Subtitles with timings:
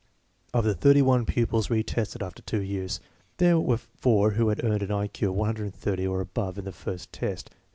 [0.51, 2.99] Of the thirty one pupils re tested after two years,
[3.37, 6.71] there were four who had earned an I Q of 130 or above in the
[6.71, 7.51] first test.